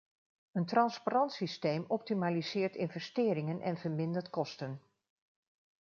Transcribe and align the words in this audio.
Een 0.51 0.65
transparant 0.65 1.31
systeem 1.31 1.85
optimaliseert 1.87 2.75
investeringen 2.75 3.61
en 3.61 3.77
vermindert 3.77 4.29
kosten. 4.29 4.81